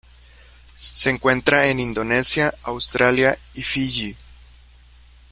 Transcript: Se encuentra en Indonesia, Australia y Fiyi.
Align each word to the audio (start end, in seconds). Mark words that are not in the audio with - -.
Se 0.77 1.11
encuentra 1.11 1.67
en 1.67 1.79
Indonesia, 1.79 2.55
Australia 2.63 3.37
y 3.53 3.61
Fiyi. 3.61 4.17